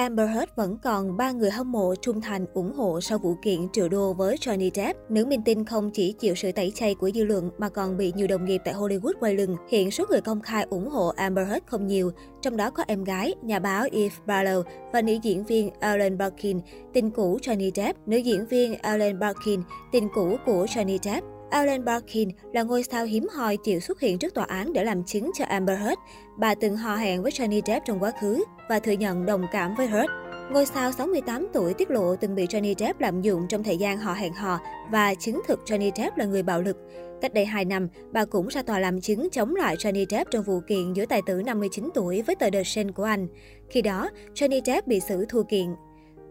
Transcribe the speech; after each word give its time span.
Amber 0.00 0.28
Heard 0.28 0.52
vẫn 0.56 0.76
còn 0.82 1.16
ba 1.16 1.32
người 1.32 1.50
hâm 1.50 1.72
mộ 1.72 1.94
trung 1.94 2.20
thành 2.20 2.46
ủng 2.54 2.72
hộ 2.72 3.00
sau 3.00 3.18
vụ 3.18 3.34
kiện 3.42 3.68
triệu 3.72 3.88
đô 3.88 4.12
với 4.12 4.36
Johnny 4.36 4.70
Depp. 4.74 5.10
Nữ 5.10 5.26
minh 5.26 5.42
tinh 5.44 5.64
không 5.64 5.90
chỉ 5.90 6.12
chịu 6.12 6.34
sự 6.34 6.52
tẩy 6.52 6.72
chay 6.74 6.94
của 6.94 7.10
dư 7.10 7.24
luận 7.24 7.50
mà 7.58 7.68
còn 7.68 7.96
bị 7.96 8.12
nhiều 8.16 8.26
đồng 8.26 8.44
nghiệp 8.44 8.60
tại 8.64 8.74
Hollywood 8.74 9.12
quay 9.20 9.34
lưng. 9.34 9.56
Hiện 9.68 9.90
số 9.90 10.04
người 10.10 10.20
công 10.20 10.40
khai 10.40 10.66
ủng 10.70 10.88
hộ 10.88 11.08
Amber 11.08 11.48
Heard 11.48 11.66
không 11.66 11.86
nhiều, 11.86 12.12
trong 12.42 12.56
đó 12.56 12.70
có 12.70 12.84
em 12.86 13.04
gái, 13.04 13.34
nhà 13.42 13.58
báo 13.58 13.86
Eve 13.92 14.14
Barlow 14.26 14.62
và 14.92 15.02
nữ 15.02 15.12
diễn 15.22 15.44
viên 15.44 15.70
Ellen 15.80 16.18
Barkin, 16.18 16.60
tình 16.92 17.10
cũ 17.10 17.38
Johnny 17.42 17.70
Depp, 17.74 18.08
nữ 18.08 18.16
diễn 18.16 18.46
viên 18.46 18.74
Ellen 18.82 19.18
Barkin, 19.18 19.60
tình 19.92 20.08
cũ 20.14 20.36
của 20.46 20.64
Johnny 20.64 20.98
Depp. 21.02 21.39
Ellen 21.50 21.84
Barkin 21.84 22.28
là 22.52 22.62
ngôi 22.62 22.82
sao 22.82 23.04
hiếm 23.04 23.26
hoi 23.32 23.56
chịu 23.56 23.80
xuất 23.80 24.00
hiện 24.00 24.18
trước 24.18 24.34
tòa 24.34 24.44
án 24.44 24.72
để 24.72 24.84
làm 24.84 25.04
chứng 25.04 25.30
cho 25.34 25.44
Amber 25.44 25.78
Heard. 25.78 26.00
Bà 26.38 26.54
từng 26.54 26.76
hò 26.76 26.96
hẹn 26.96 27.22
với 27.22 27.32
Johnny 27.32 27.60
Depp 27.66 27.86
trong 27.86 28.02
quá 28.02 28.12
khứ 28.20 28.44
và 28.68 28.78
thừa 28.78 28.92
nhận 28.92 29.26
đồng 29.26 29.46
cảm 29.52 29.74
với 29.74 29.86
Heard. 29.86 30.10
Ngôi 30.50 30.66
sao 30.66 30.92
68 30.92 31.48
tuổi 31.52 31.74
tiết 31.74 31.90
lộ 31.90 32.16
từng 32.16 32.34
bị 32.34 32.46
Johnny 32.46 32.74
Depp 32.78 33.00
lạm 33.00 33.22
dụng 33.22 33.46
trong 33.48 33.62
thời 33.62 33.76
gian 33.76 33.98
họ 33.98 34.12
hẹn 34.12 34.32
hò 34.32 34.60
và 34.90 35.14
chứng 35.14 35.40
thực 35.48 35.60
Johnny 35.66 35.90
Depp 35.96 36.16
là 36.16 36.24
người 36.24 36.42
bạo 36.42 36.62
lực. 36.62 36.76
Cách 37.20 37.34
đây 37.34 37.44
2 37.44 37.64
năm, 37.64 37.88
bà 38.12 38.24
cũng 38.24 38.48
ra 38.48 38.62
tòa 38.62 38.78
làm 38.78 39.00
chứng 39.00 39.30
chống 39.30 39.54
lại 39.56 39.76
Johnny 39.76 40.06
Depp 40.10 40.30
trong 40.30 40.44
vụ 40.44 40.60
kiện 40.68 40.92
giữa 40.92 41.06
tài 41.06 41.22
tử 41.26 41.42
59 41.42 41.90
tuổi 41.94 42.22
với 42.22 42.34
tờ 42.34 42.50
The 42.50 42.62
Sun 42.62 42.90
của 42.90 43.04
anh. 43.04 43.28
Khi 43.70 43.82
đó, 43.82 44.10
Johnny 44.34 44.60
Depp 44.64 44.86
bị 44.86 45.00
xử 45.00 45.24
thua 45.24 45.42
kiện. 45.42 45.66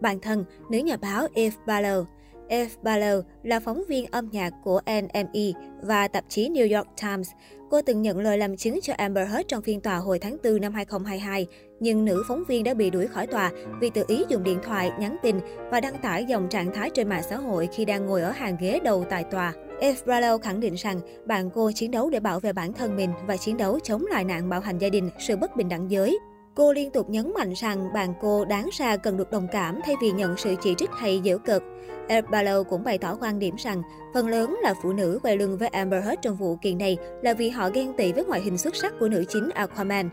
Bản 0.00 0.20
thân, 0.20 0.44
nữ 0.70 0.78
nhà 0.78 0.96
báo 0.96 1.26
Eve 1.34 1.56
Barlow 1.66 2.04
Eve 2.50 2.70
Barlow 2.82 3.22
là 3.42 3.60
phóng 3.60 3.82
viên 3.88 4.06
âm 4.06 4.28
nhạc 4.32 4.52
của 4.64 4.80
NME 4.86 5.52
và 5.82 6.08
tạp 6.08 6.24
chí 6.28 6.48
New 6.48 6.76
York 6.76 6.88
Times. 7.02 7.28
Cô 7.70 7.82
từng 7.82 8.02
nhận 8.02 8.18
lời 8.18 8.38
làm 8.38 8.56
chứng 8.56 8.80
cho 8.82 8.94
Amber 8.96 9.28
Heard 9.28 9.46
trong 9.48 9.62
phiên 9.62 9.80
tòa 9.80 9.96
hồi 9.96 10.18
tháng 10.18 10.36
4 10.44 10.60
năm 10.60 10.74
2022, 10.74 11.46
nhưng 11.80 12.04
nữ 12.04 12.22
phóng 12.28 12.44
viên 12.48 12.64
đã 12.64 12.74
bị 12.74 12.90
đuổi 12.90 13.06
khỏi 13.06 13.26
tòa 13.26 13.50
vì 13.80 13.90
tự 13.90 14.04
ý 14.08 14.24
dùng 14.28 14.42
điện 14.42 14.58
thoại, 14.62 14.90
nhắn 14.98 15.16
tin 15.22 15.36
và 15.70 15.80
đăng 15.80 15.98
tải 16.02 16.24
dòng 16.24 16.48
trạng 16.48 16.74
thái 16.74 16.90
trên 16.94 17.08
mạng 17.08 17.22
xã 17.30 17.36
hội 17.36 17.68
khi 17.72 17.84
đang 17.84 18.06
ngồi 18.06 18.22
ở 18.22 18.30
hàng 18.30 18.56
ghế 18.60 18.80
đầu 18.84 19.04
tại 19.10 19.24
tòa. 19.24 19.52
Eve 19.80 20.00
Barlow 20.06 20.38
khẳng 20.38 20.60
định 20.60 20.74
rằng 20.74 21.00
bạn 21.26 21.50
cô 21.50 21.70
chiến 21.74 21.90
đấu 21.90 22.10
để 22.10 22.20
bảo 22.20 22.40
vệ 22.40 22.52
bản 22.52 22.72
thân 22.72 22.96
mình 22.96 23.10
và 23.26 23.36
chiến 23.36 23.56
đấu 23.56 23.78
chống 23.80 24.06
lại 24.10 24.24
nạn 24.24 24.48
bạo 24.48 24.60
hành 24.60 24.78
gia 24.78 24.88
đình, 24.88 25.10
sự 25.18 25.36
bất 25.36 25.56
bình 25.56 25.68
đẳng 25.68 25.90
giới. 25.90 26.18
Cô 26.60 26.72
liên 26.72 26.90
tục 26.90 27.10
nhấn 27.10 27.32
mạnh 27.34 27.52
rằng 27.52 27.92
bạn 27.92 28.14
cô 28.20 28.44
đáng 28.44 28.68
ra 28.72 28.96
cần 28.96 29.16
được 29.16 29.30
đồng 29.30 29.48
cảm 29.52 29.80
thay 29.84 29.94
vì 30.02 30.10
nhận 30.10 30.36
sự 30.36 30.54
chỉ 30.62 30.74
trích 30.78 30.90
hay 30.90 31.20
giễu 31.24 31.38
cợt. 31.38 31.62
Eric 32.08 32.24
Barlow 32.30 32.64
cũng 32.64 32.84
bày 32.84 32.98
tỏ 32.98 33.16
quan 33.20 33.38
điểm 33.38 33.54
rằng 33.58 33.82
phần 34.14 34.28
lớn 34.28 34.58
là 34.62 34.74
phụ 34.82 34.92
nữ 34.92 35.18
quay 35.22 35.36
lưng 35.36 35.58
với 35.58 35.68
Amber 35.68 36.04
Heard 36.04 36.20
trong 36.22 36.36
vụ 36.36 36.56
kiện 36.56 36.78
này 36.78 36.96
là 37.22 37.34
vì 37.34 37.48
họ 37.48 37.70
ghen 37.70 37.92
tị 37.92 38.12
với 38.12 38.24
ngoại 38.24 38.40
hình 38.40 38.58
xuất 38.58 38.76
sắc 38.76 38.94
của 39.00 39.08
nữ 39.08 39.24
chính 39.28 39.50
Aquaman. 39.54 40.10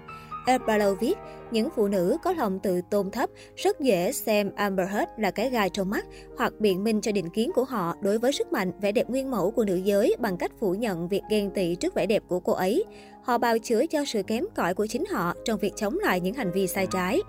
Ed 0.48 0.62
viết, 1.00 1.18
những 1.52 1.70
phụ 1.76 1.88
nữ 1.88 2.18
có 2.24 2.34
lòng 2.34 2.60
tự 2.60 2.82
tôn 2.90 3.12
thấp 3.12 3.30
rất 3.56 3.80
dễ 3.80 4.12
xem 4.12 4.52
Amber 4.56 4.90
Heard 4.90 5.12
là 5.18 5.32
cái 5.32 5.50
gai 5.50 5.70
trong 5.70 5.90
mắt 5.90 6.06
hoặc 6.38 6.54
biện 6.60 6.84
minh 6.84 7.02
cho 7.02 7.12
định 7.12 7.30
kiến 7.30 7.52
của 7.56 7.64
họ 7.64 7.96
đối 8.02 8.18
với 8.18 8.32
sức 8.32 8.52
mạnh, 8.52 8.72
vẻ 8.82 8.92
đẹp 8.92 9.10
nguyên 9.10 9.32
mẫu 9.32 9.52
của 9.52 9.66
nữ 9.66 9.76
giới 9.76 10.16
bằng 10.20 10.38
cách 10.38 10.52
phủ 10.60 10.74
nhận 10.74 11.08
việc 11.08 11.22
ghen 11.30 11.52
tị 11.52 11.76
trước 11.76 11.94
vẻ 11.94 12.06
đẹp 12.06 12.24
của 12.28 12.40
cô 12.40 12.54
ấy. 12.54 12.84
Họ 13.24 13.38
bào 13.38 13.58
chữa 13.60 13.86
cho 13.86 14.06
sự 14.06 14.24
kém 14.24 14.44
cỏi 14.56 14.74
của 14.74 14.88
chính 14.88 15.06
họ 15.06 15.34
trong 15.46 15.60
việc 15.60 15.76
chống 15.76 15.98
lại 16.00 16.20
những 16.20 16.34
hành 16.34 16.52
vi 16.52 16.68
sai 16.68 16.88
trái. 16.88 17.22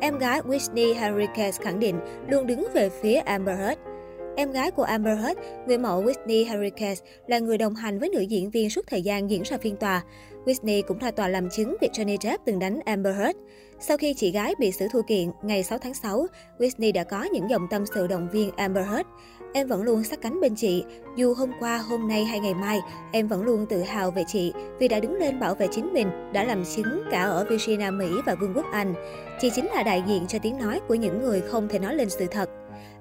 Em 0.00 0.18
gái 0.18 0.40
Whitney 0.40 0.94
Henriquez 0.94 1.52
khẳng 1.62 1.80
định 1.80 2.00
luôn 2.28 2.46
đứng 2.46 2.66
về 2.74 2.88
phía 2.88 3.14
Amber 3.14 3.58
Heard. 3.58 3.93
Em 4.36 4.52
gái 4.52 4.70
của 4.70 4.82
Amber 4.82 5.18
Heard, 5.18 5.40
người 5.66 5.78
mẫu 5.78 6.04
Whitney 6.04 6.46
Henriquez, 6.46 6.96
là 7.26 7.38
người 7.38 7.58
đồng 7.58 7.74
hành 7.74 7.98
với 7.98 8.08
nữ 8.08 8.20
diễn 8.20 8.50
viên 8.50 8.70
suốt 8.70 8.86
thời 8.86 9.02
gian 9.02 9.30
diễn 9.30 9.42
ra 9.42 9.58
phiên 9.58 9.76
tòa. 9.76 10.02
Whitney 10.44 10.82
cũng 10.82 10.98
ra 10.98 11.10
tòa 11.10 11.28
làm 11.28 11.50
chứng 11.50 11.76
việc 11.80 11.90
Johnny 11.92 12.16
Depp 12.20 12.44
từng 12.44 12.58
đánh 12.58 12.80
Amber 12.84 13.16
Heard. 13.16 13.38
Sau 13.80 13.96
khi 13.96 14.14
chị 14.14 14.30
gái 14.30 14.54
bị 14.58 14.72
xử 14.72 14.86
thua 14.92 15.02
kiện, 15.02 15.30
ngày 15.42 15.62
6 15.62 15.78
tháng 15.78 15.94
6, 15.94 16.26
Whitney 16.58 16.92
đã 16.92 17.04
có 17.04 17.22
những 17.22 17.50
dòng 17.50 17.66
tâm 17.70 17.84
sự 17.94 18.06
động 18.06 18.28
viên 18.32 18.50
Amber 18.56 18.86
Heard. 18.86 19.08
Em 19.54 19.68
vẫn 19.68 19.82
luôn 19.82 20.04
sát 20.04 20.20
cánh 20.20 20.40
bên 20.40 20.54
chị. 20.54 20.84
Dù 21.16 21.34
hôm 21.34 21.50
qua, 21.60 21.78
hôm 21.78 22.08
nay 22.08 22.24
hay 22.24 22.40
ngày 22.40 22.54
mai, 22.54 22.80
em 23.12 23.28
vẫn 23.28 23.42
luôn 23.42 23.66
tự 23.66 23.82
hào 23.82 24.10
về 24.10 24.24
chị 24.26 24.52
vì 24.78 24.88
đã 24.88 25.00
đứng 25.00 25.14
lên 25.14 25.40
bảo 25.40 25.54
vệ 25.54 25.66
chính 25.70 25.92
mình, 25.92 26.08
đã 26.32 26.44
làm 26.44 26.64
chứng 26.76 27.02
cả 27.10 27.22
ở 27.22 27.46
Virginia, 27.50 27.90
Mỹ 27.90 28.08
và 28.26 28.34
Vương 28.34 28.52
quốc 28.54 28.66
Anh. 28.72 28.94
Chị 29.40 29.50
chính 29.54 29.66
là 29.66 29.82
đại 29.82 30.02
diện 30.06 30.26
cho 30.26 30.38
tiếng 30.42 30.58
nói 30.58 30.80
của 30.88 30.94
những 30.94 31.22
người 31.22 31.40
không 31.40 31.68
thể 31.68 31.78
nói 31.78 31.94
lên 31.94 32.10
sự 32.10 32.26
thật. 32.26 32.50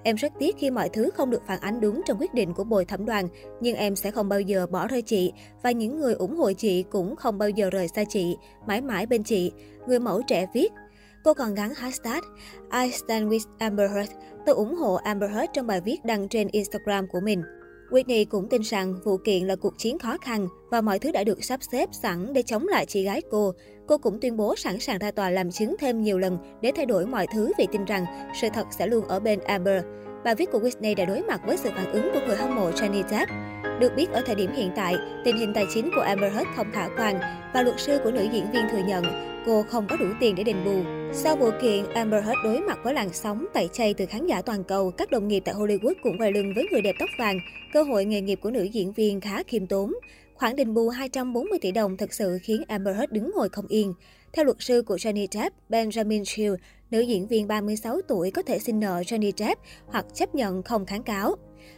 Em 0.03 0.15
rất 0.15 0.33
tiếc 0.39 0.55
khi 0.57 0.71
mọi 0.71 0.89
thứ 0.89 1.09
không 1.13 1.29
được 1.29 1.41
phản 1.47 1.59
ánh 1.59 1.81
đúng 1.81 2.01
trong 2.05 2.17
quyết 2.19 2.33
định 2.33 2.53
của 2.53 2.63
bồi 2.63 2.85
thẩm 2.85 3.05
đoàn, 3.05 3.27
nhưng 3.61 3.75
em 3.75 3.95
sẽ 3.95 4.11
không 4.11 4.29
bao 4.29 4.41
giờ 4.41 4.67
bỏ 4.67 4.87
rơi 4.87 5.01
chị 5.01 5.33
và 5.63 5.71
những 5.71 5.99
người 5.99 6.13
ủng 6.13 6.37
hộ 6.37 6.51
chị 6.53 6.83
cũng 6.83 7.15
không 7.15 7.37
bao 7.37 7.49
giờ 7.49 7.69
rời 7.69 7.87
xa 7.87 8.03
chị, 8.09 8.37
mãi 8.67 8.81
mãi 8.81 9.05
bên 9.05 9.23
chị. 9.23 9.51
Người 9.87 9.99
mẫu 9.99 10.21
trẻ 10.27 10.47
viết, 10.53 10.71
Cô 11.23 11.33
còn 11.33 11.55
gắn 11.55 11.73
hashtag 11.75 12.21
I 12.71 12.91
stand 12.91 13.27
with 13.27 13.45
Amber 13.57 13.91
Heard. 13.91 14.11
Tôi 14.45 14.55
ủng 14.55 14.75
hộ 14.75 14.95
Amber 14.95 15.31
Heard 15.31 15.51
trong 15.53 15.67
bài 15.67 15.81
viết 15.81 16.05
đăng 16.05 16.29
trên 16.29 16.47
Instagram 16.47 17.07
của 17.07 17.19
mình. 17.19 17.43
Whitney 17.93 18.25
cũng 18.25 18.49
tin 18.49 18.61
rằng 18.61 18.95
vụ 19.03 19.17
kiện 19.17 19.43
là 19.43 19.55
cuộc 19.55 19.77
chiến 19.77 19.99
khó 19.99 20.17
khăn 20.17 20.47
và 20.69 20.81
mọi 20.81 20.99
thứ 20.99 21.11
đã 21.11 21.23
được 21.23 21.43
sắp 21.43 21.59
xếp 21.71 21.89
sẵn 21.91 22.33
để 22.33 22.41
chống 22.41 22.67
lại 22.67 22.85
chị 22.85 23.03
gái 23.03 23.21
cô. 23.31 23.53
Cô 23.87 23.97
cũng 23.97 24.19
tuyên 24.19 24.37
bố 24.37 24.55
sẵn 24.55 24.79
sàng 24.79 24.99
ra 24.99 25.11
tòa 25.11 25.29
làm 25.29 25.51
chứng 25.51 25.75
thêm 25.79 26.01
nhiều 26.01 26.19
lần 26.19 26.37
để 26.61 26.71
thay 26.75 26.85
đổi 26.85 27.05
mọi 27.05 27.27
thứ 27.33 27.51
vì 27.57 27.67
tin 27.71 27.85
rằng 27.85 28.05
sự 28.41 28.47
thật 28.53 28.67
sẽ 28.71 28.87
luôn 28.87 29.07
ở 29.07 29.19
bên 29.19 29.39
Amber. 29.39 29.83
Bài 30.23 30.35
viết 30.35 30.51
của 30.51 30.59
Whitney 30.59 30.95
đã 30.95 31.05
đối 31.05 31.21
mặt 31.21 31.41
với 31.45 31.57
sự 31.57 31.69
phản 31.75 31.91
ứng 31.91 32.09
của 32.13 32.19
người 32.27 32.35
hâm 32.35 32.55
mộ 32.55 32.69
Johnny 32.71 33.03
Depp. 33.09 33.31
Được 33.79 33.91
biết 33.95 34.11
ở 34.11 34.21
thời 34.25 34.35
điểm 34.35 34.51
hiện 34.53 34.71
tại, 34.75 34.95
tình 35.25 35.37
hình 35.37 35.51
tài 35.55 35.65
chính 35.73 35.89
của 35.95 36.01
Amber 36.01 36.33
Heard 36.33 36.49
không 36.55 36.71
khả 36.73 36.89
quan 36.97 37.19
và 37.53 37.61
luật 37.61 37.79
sư 37.79 37.99
của 38.03 38.11
nữ 38.11 38.27
diễn 38.33 38.51
viên 38.51 38.69
thừa 38.71 38.81
nhận 38.87 39.03
cô 39.45 39.63
không 39.69 39.87
có 39.89 39.97
đủ 39.97 40.05
tiền 40.19 40.35
để 40.35 40.43
đền 40.43 40.65
bù. 40.65 41.02
Sau 41.15 41.35
vụ 41.35 41.49
kiện, 41.61 41.85
Amber 41.93 42.25
Heard 42.25 42.39
đối 42.43 42.59
mặt 42.59 42.79
với 42.83 42.93
làn 42.93 43.13
sóng 43.13 43.45
tẩy 43.53 43.69
chay 43.73 43.93
từ 43.93 44.05
khán 44.05 44.27
giả 44.27 44.41
toàn 44.41 44.63
cầu, 44.63 44.91
các 44.91 45.11
đồng 45.11 45.27
nghiệp 45.27 45.43
tại 45.45 45.55
Hollywood 45.55 45.93
cũng 46.03 46.17
quay 46.17 46.31
lưng 46.31 46.53
với 46.55 46.67
người 46.71 46.81
đẹp 46.81 46.95
tóc 46.99 47.09
vàng. 47.19 47.39
Cơ 47.73 47.83
hội 47.83 48.05
nghề 48.05 48.21
nghiệp 48.21 48.39
của 48.41 48.51
nữ 48.51 48.63
diễn 48.63 48.91
viên 48.91 49.21
khá 49.21 49.43
khiêm 49.43 49.67
tốn. 49.67 49.93
Khoản 50.35 50.55
đền 50.55 50.73
bù 50.73 50.89
240 50.89 51.59
tỷ 51.61 51.71
đồng 51.71 51.97
thực 51.97 52.13
sự 52.13 52.37
khiến 52.43 52.63
Amber 52.67 52.95
Heard 52.97 53.13
đứng 53.13 53.31
ngồi 53.35 53.49
không 53.49 53.67
yên. 53.67 53.93
Theo 54.33 54.45
luật 54.45 54.57
sư 54.59 54.81
của 54.81 54.95
Johnny 54.95 55.27
Depp, 55.31 55.55
Benjamin 55.69 56.23
Chiu, 56.25 56.55
nữ 56.91 56.99
diễn 56.99 57.27
viên 57.27 57.47
36 57.47 58.01
tuổi 58.07 58.31
có 58.31 58.41
thể 58.41 58.59
xin 58.59 58.79
nợ 58.79 59.01
Johnny 59.05 59.31
Depp 59.37 59.61
hoặc 59.85 60.05
chấp 60.13 60.35
nhận 60.35 60.63
không 60.63 60.85
kháng 60.85 61.03
cáo. 61.03 61.35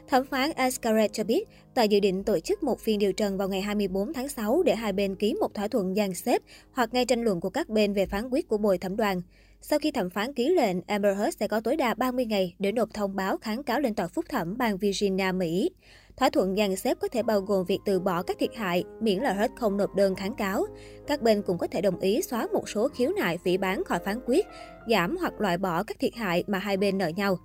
Thẩm 0.07 0.25
phán 0.25 0.51
Escaret 0.56 1.13
cho 1.13 1.23
biết, 1.23 1.47
tòa 1.73 1.84
dự 1.84 2.00
định 2.00 2.23
tổ 2.23 2.40
chức 2.40 2.63
một 2.63 2.79
phiên 2.79 3.00
điều 3.00 3.13
trần 3.13 3.38
vào 3.38 3.50
ngày 3.50 3.62
24 3.62 4.13
tháng 4.13 4.29
6 4.29 4.63
để 4.63 4.75
hai 4.75 4.94
bên 4.94 5.16
ký 5.16 5.34
một 5.34 5.53
thỏa 5.53 5.68
thuận 5.68 5.96
dàn 5.96 6.13
xếp 6.13 6.41
hoặc 6.72 6.94
ngay 6.94 7.06
tranh 7.06 7.23
luận 7.23 7.41
của 7.41 7.50
các 7.50 7.69
bên 7.69 7.94
về 7.94 8.06
phán 8.06 8.29
quyết 8.29 8.47
của 8.47 8.57
bồi 8.57 8.78
thẩm 8.78 8.96
đoàn. 8.96 9.22
Sau 9.62 9.79
khi 9.79 9.91
thẩm 9.91 10.09
phán 10.09 10.34
ký 10.34 10.50
lệnh, 10.50 10.78
Amber 10.88 11.18
Heard 11.18 11.38
sẽ 11.40 11.47
có 11.47 11.59
tối 11.59 11.75
đa 11.75 11.94
30 11.94 12.25
ngày 12.25 12.56
để 12.59 12.72
nộp 12.72 12.94
thông 12.94 13.16
báo 13.16 13.38
kháng 13.38 13.63
cáo 13.63 13.79
lên 13.79 13.96
tòa 13.96 14.07
phúc 14.07 14.25
thẩm 14.29 14.57
bang 14.57 14.78
Virginia, 14.78 15.31
Mỹ. 15.31 15.69
Thỏa 16.17 16.29
thuận 16.29 16.56
dàn 16.56 16.75
xếp 16.75 16.97
có 17.02 17.07
thể 17.07 17.23
bao 17.23 17.41
gồm 17.41 17.66
việc 17.66 17.79
từ 17.85 18.00
bỏ 18.00 18.23
các 18.23 18.38
thiệt 18.40 18.56
hại, 18.56 18.84
miễn 19.02 19.19
là 19.19 19.34
Heard 19.34 19.53
không 19.56 19.78
nộp 19.78 19.96
đơn 19.96 20.16
kháng 20.16 20.35
cáo. 20.35 20.66
Các 21.07 21.22
bên 21.22 21.41
cũng 21.41 21.57
có 21.57 21.67
thể 21.67 21.81
đồng 21.81 22.00
ý 22.00 22.22
xóa 22.22 22.47
một 22.53 22.69
số 22.69 22.88
khiếu 22.88 23.12
nại 23.19 23.38
phỉ 23.38 23.57
bán 23.57 23.84
khỏi 23.84 24.00
phán 24.06 24.19
quyết, 24.25 24.46
giảm 24.90 25.17
hoặc 25.17 25.41
loại 25.41 25.57
bỏ 25.57 25.84
các 25.84 26.00
thiệt 26.00 26.13
hại 26.16 26.44
mà 26.47 26.59
hai 26.59 26.78
bên 26.78 26.97
nợ 26.97 27.07
nhau. 27.07 27.38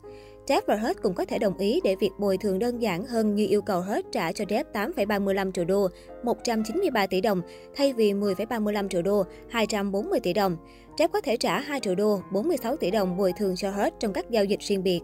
Depp 0.49 0.67
và 0.67 0.77
Hurt 0.77 1.03
cũng 1.03 1.15
có 1.15 1.25
thể 1.25 1.39
đồng 1.39 1.59
ý 1.59 1.81
để 1.85 1.97
việc 1.97 2.11
bồi 2.19 2.37
thường 2.37 2.59
đơn 2.59 2.83
giản 2.83 3.05
hơn 3.05 3.35
như 3.35 3.47
yêu 3.47 3.63
cầu 3.63 3.81
Hurt 3.81 4.07
trả 4.13 4.33
cho 4.33 4.45
Depp 4.49 4.73
8,35 4.73 5.53
triệu 5.53 5.65
đô, 5.65 5.89
193 6.23 7.07
tỷ 7.07 7.21
đồng, 7.21 7.43
thay 7.77 7.93
vì 7.93 8.13
10,35 8.13 8.89
triệu 8.89 9.03
đô, 9.03 9.25
240 9.49 10.21
tỷ 10.21 10.33
đồng. 10.33 10.57
Depp 10.99 11.13
có 11.13 11.21
thể 11.21 11.37
trả 11.37 11.61
2 11.61 11.81
triệu 11.81 11.95
đô, 11.95 12.23
46 12.33 12.77
tỷ 12.77 12.91
đồng 12.91 13.17
bồi 13.17 13.33
thường 13.39 13.57
cho 13.57 13.71
Hurt 13.71 13.95
trong 14.01 14.13
các 14.13 14.31
giao 14.31 14.45
dịch 14.45 14.61
riêng 14.61 14.83
biệt. 14.83 15.01